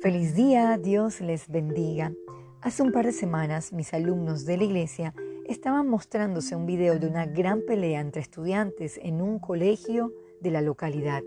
Feliz 0.00 0.36
día, 0.36 0.78
Dios 0.78 1.20
les 1.20 1.48
bendiga. 1.48 2.12
Hace 2.60 2.84
un 2.84 2.92
par 2.92 3.04
de 3.04 3.10
semanas 3.10 3.72
mis 3.72 3.92
alumnos 3.92 4.44
de 4.44 4.56
la 4.56 4.62
iglesia 4.62 5.12
estaban 5.44 5.88
mostrándose 5.88 6.54
un 6.54 6.66
video 6.66 7.00
de 7.00 7.08
una 7.08 7.26
gran 7.26 7.62
pelea 7.66 8.00
entre 8.00 8.22
estudiantes 8.22 9.00
en 9.02 9.20
un 9.20 9.40
colegio 9.40 10.12
de 10.40 10.52
la 10.52 10.60
localidad. 10.60 11.24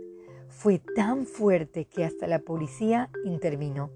Fue 0.48 0.80
tan 0.96 1.26
fuerte 1.26 1.84
que 1.84 2.06
hasta 2.06 2.28
la 2.28 2.40
policía 2.40 3.10
intervino. 3.26 3.92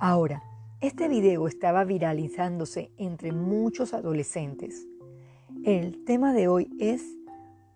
Ahora, 0.00 0.42
este 0.80 1.06
video 1.06 1.46
estaba 1.46 1.84
viralizándose 1.84 2.90
entre 2.96 3.30
muchos 3.30 3.94
adolescentes. 3.94 4.88
El 5.62 6.04
tema 6.04 6.32
de 6.32 6.48
hoy 6.48 6.68
es 6.80 7.04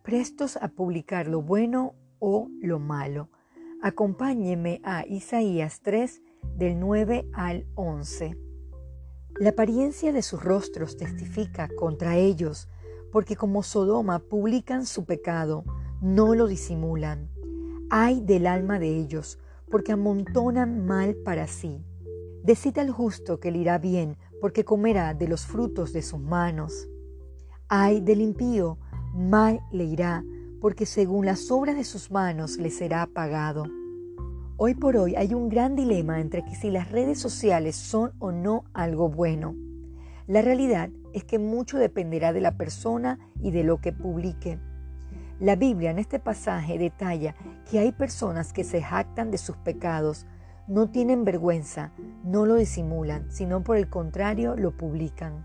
prestos 0.03 0.57
a 0.57 0.67
publicar 0.67 1.29
lo 1.29 1.41
bueno 1.41 1.95
o 2.19 2.49
lo 2.61 2.81
malo. 2.81 3.29
Acompáñeme 3.81 4.81
a 4.83 5.07
Isaías 5.07 5.81
3 5.83 6.21
del 6.57 6.79
9 6.79 7.29
al 7.33 7.67
11. 7.75 8.37
La 9.41 9.51
apariencia 9.51 10.13
de 10.13 10.23
sus 10.23 10.43
rostros 10.43 10.97
testifica 10.97 11.69
contra 11.77 12.17
ellos, 12.17 12.69
porque 13.11 13.37
como 13.37 13.63
Sodoma 13.63 14.19
publican 14.19 14.87
su 14.87 15.05
pecado, 15.05 15.65
no 16.01 16.35
lo 16.35 16.47
disimulan. 16.47 17.31
Ay 17.91 18.21
del 18.21 18.47
alma 18.47 18.79
de 18.79 18.99
ellos, 18.99 19.39
porque 19.71 19.93
amontonan 19.93 20.87
mal 20.87 21.15
para 21.17 21.47
sí. 21.47 21.85
Decita 22.45 22.81
al 22.81 22.91
justo 22.91 23.41
que 23.41 23.51
le 23.51 23.59
irá 23.59 23.79
bien, 23.79 24.17
porque 24.41 24.65
comerá 24.65 25.15
de 25.15 25.29
los 25.29 25.47
frutos 25.47 25.93
de 25.93 26.03
sus 26.03 26.21
manos. 26.21 26.89
Ay 27.69 28.01
del 28.01 28.21
impío, 28.21 28.79
mal 29.15 29.61
le 29.71 29.85
irá, 29.85 30.25
porque 30.61 30.87
según 30.87 31.27
las 31.27 31.51
obras 31.51 31.77
de 31.77 31.85
sus 31.85 32.11
manos 32.11 32.57
le 32.59 32.71
será 32.71 33.07
pagado. 33.07 33.65
Hoy 34.65 34.75
por 34.77 34.97
hoy 34.97 35.17
hay 35.17 35.35
un 35.35 35.49
gran 35.49 35.75
dilema 35.75 36.21
entre 36.21 36.45
que 36.45 36.55
si 36.55 36.71
las 36.71 36.93
redes 36.93 37.19
sociales 37.19 37.75
son 37.75 38.13
o 38.21 38.31
no 38.31 38.63
algo 38.75 39.09
bueno. 39.09 39.57
La 40.29 40.41
realidad 40.41 40.89
es 41.13 41.25
que 41.25 41.41
mucho 41.41 41.79
dependerá 41.79 42.33
de 42.33 42.41
la 42.41 42.57
persona 42.57 43.19
y 43.41 43.51
de 43.51 43.65
lo 43.65 43.81
que 43.81 43.93
publique. 43.93 44.61
La 45.41 45.57
Biblia 45.57 45.91
en 45.91 45.99
este 45.99 46.21
pasaje 46.21 46.79
detalla 46.79 47.35
que 47.69 47.81
hay 47.81 47.91
personas 47.91 48.53
que 48.53 48.63
se 48.63 48.81
jactan 48.81 49.33
de 49.33 49.39
sus 49.39 49.57
pecados, 49.57 50.27
no 50.69 50.89
tienen 50.91 51.25
vergüenza, 51.25 51.91
no 52.23 52.47
lo 52.47 52.55
disimulan, 52.55 53.33
sino 53.33 53.65
por 53.65 53.77
el 53.77 53.91
contrario 53.91 54.55
lo 54.55 54.77
publican. 54.77 55.45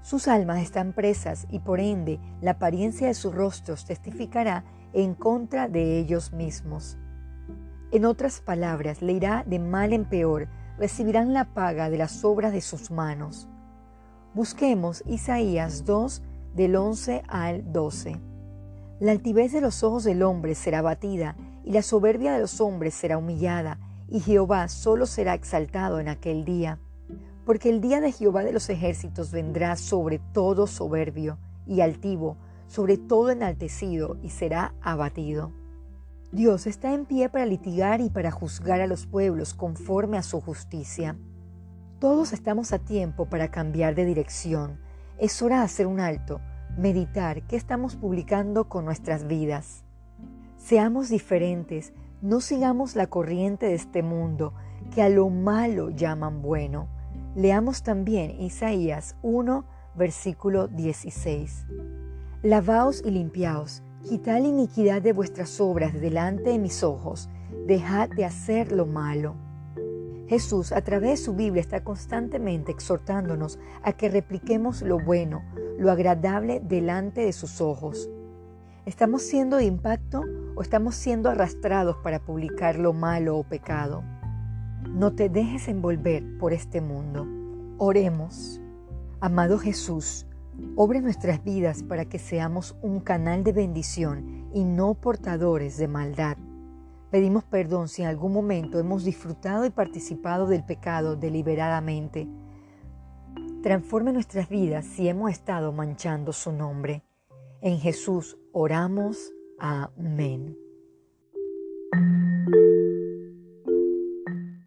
Sus 0.00 0.28
almas 0.28 0.62
están 0.62 0.94
presas 0.94 1.46
y 1.50 1.58
por 1.58 1.78
ende 1.78 2.20
la 2.40 2.52
apariencia 2.52 3.06
de 3.06 3.12
sus 3.12 3.34
rostros 3.34 3.84
testificará 3.84 4.64
en 4.94 5.12
contra 5.12 5.68
de 5.68 5.98
ellos 5.98 6.32
mismos. 6.32 6.96
En 7.92 8.04
otras 8.04 8.40
palabras, 8.40 9.00
le 9.00 9.12
irá 9.12 9.44
de 9.46 9.60
mal 9.60 9.92
en 9.92 10.04
peor, 10.04 10.48
recibirán 10.76 11.32
la 11.32 11.44
paga 11.54 11.88
de 11.88 11.98
las 11.98 12.24
obras 12.24 12.52
de 12.52 12.60
sus 12.60 12.90
manos. 12.90 13.48
Busquemos 14.34 15.04
Isaías 15.06 15.84
2 15.84 16.22
del 16.54 16.74
11 16.74 17.22
al 17.28 17.72
12. 17.72 18.20
La 18.98 19.12
altivez 19.12 19.52
de 19.52 19.60
los 19.60 19.84
ojos 19.84 20.02
del 20.02 20.22
hombre 20.24 20.56
será 20.56 20.82
batida, 20.82 21.36
y 21.64 21.72
la 21.72 21.82
soberbia 21.82 22.32
de 22.32 22.40
los 22.40 22.60
hombres 22.60 22.92
será 22.94 23.18
humillada, 23.18 23.78
y 24.08 24.20
Jehová 24.20 24.68
solo 24.68 25.06
será 25.06 25.34
exaltado 25.34 26.00
en 26.00 26.08
aquel 26.08 26.44
día. 26.44 26.80
Porque 27.44 27.70
el 27.70 27.80
día 27.80 28.00
de 28.00 28.10
Jehová 28.10 28.42
de 28.42 28.52
los 28.52 28.68
ejércitos 28.68 29.30
vendrá 29.30 29.76
sobre 29.76 30.18
todo 30.18 30.66
soberbio 30.66 31.38
y 31.66 31.82
altivo, 31.82 32.36
sobre 32.66 32.98
todo 32.98 33.30
enaltecido, 33.30 34.16
y 34.22 34.30
será 34.30 34.74
abatido. 34.80 35.52
Dios 36.32 36.66
está 36.66 36.92
en 36.92 37.06
pie 37.06 37.28
para 37.28 37.46
litigar 37.46 38.00
y 38.00 38.10
para 38.10 38.32
juzgar 38.32 38.80
a 38.80 38.88
los 38.88 39.06
pueblos 39.06 39.54
conforme 39.54 40.18
a 40.18 40.24
su 40.24 40.40
justicia. 40.40 41.16
Todos 42.00 42.32
estamos 42.32 42.72
a 42.72 42.80
tiempo 42.80 43.26
para 43.26 43.50
cambiar 43.50 43.94
de 43.94 44.04
dirección. 44.04 44.80
Es 45.18 45.40
hora 45.40 45.58
de 45.58 45.64
hacer 45.64 45.86
un 45.86 46.00
alto, 46.00 46.40
meditar 46.76 47.46
qué 47.46 47.54
estamos 47.56 47.94
publicando 47.94 48.68
con 48.68 48.84
nuestras 48.84 49.26
vidas. 49.26 49.84
Seamos 50.56 51.08
diferentes, 51.08 51.92
no 52.22 52.40
sigamos 52.40 52.96
la 52.96 53.06
corriente 53.06 53.66
de 53.66 53.74
este 53.74 54.02
mundo, 54.02 54.52
que 54.92 55.02
a 55.02 55.08
lo 55.08 55.30
malo 55.30 55.90
llaman 55.90 56.42
bueno. 56.42 56.88
Leamos 57.36 57.84
también 57.84 58.40
Isaías 58.40 59.14
1, 59.22 59.64
versículo 59.94 60.66
16. 60.66 61.66
Lavaos 62.42 63.02
y 63.04 63.10
limpiaos 63.10 63.84
Quitad 64.08 64.40
la 64.40 64.46
iniquidad 64.46 65.02
de 65.02 65.12
vuestras 65.12 65.60
obras 65.60 65.92
delante 65.92 66.50
de 66.50 66.60
mis 66.60 66.84
ojos, 66.84 67.28
dejad 67.66 68.08
de 68.08 68.24
hacer 68.24 68.70
lo 68.70 68.86
malo. 68.86 69.34
Jesús 70.28 70.70
a 70.70 70.80
través 70.82 71.10
de 71.10 71.16
su 71.24 71.34
Biblia 71.34 71.60
está 71.60 71.82
constantemente 71.82 72.70
exhortándonos 72.70 73.58
a 73.82 73.94
que 73.94 74.08
repliquemos 74.08 74.82
lo 74.82 75.00
bueno, 75.00 75.42
lo 75.76 75.90
agradable 75.90 76.60
delante 76.60 77.22
de 77.22 77.32
sus 77.32 77.60
ojos. 77.60 78.08
¿Estamos 78.84 79.22
siendo 79.22 79.56
de 79.56 79.64
impacto 79.64 80.22
o 80.54 80.62
estamos 80.62 80.94
siendo 80.94 81.28
arrastrados 81.28 81.96
para 81.96 82.20
publicar 82.20 82.78
lo 82.78 82.92
malo 82.92 83.36
o 83.36 83.42
pecado? 83.42 84.04
No 84.88 85.14
te 85.14 85.28
dejes 85.28 85.66
envolver 85.66 86.22
por 86.38 86.52
este 86.52 86.80
mundo. 86.80 87.26
Oremos. 87.78 88.60
Amado 89.18 89.58
Jesús, 89.58 90.28
Obra 90.76 91.00
nuestras 91.00 91.42
vidas 91.42 91.82
para 91.82 92.04
que 92.04 92.18
seamos 92.18 92.76
un 92.82 93.00
canal 93.00 93.44
de 93.44 93.52
bendición 93.52 94.48
y 94.52 94.64
no 94.64 94.94
portadores 94.94 95.76
de 95.78 95.88
maldad. 95.88 96.36
Pedimos 97.10 97.44
perdón 97.44 97.88
si 97.88 98.02
en 98.02 98.08
algún 98.08 98.32
momento 98.32 98.78
hemos 98.78 99.04
disfrutado 99.04 99.64
y 99.64 99.70
participado 99.70 100.46
del 100.46 100.64
pecado 100.64 101.16
deliberadamente. 101.16 102.28
Transforme 103.62 104.12
nuestras 104.12 104.48
vidas 104.48 104.84
si 104.84 105.08
hemos 105.08 105.30
estado 105.30 105.72
manchando 105.72 106.32
su 106.32 106.52
nombre. 106.52 107.02
En 107.60 107.78
Jesús 107.78 108.36
oramos. 108.52 109.32
Amén. 109.58 110.65